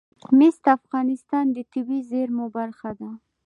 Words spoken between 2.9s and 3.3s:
ده.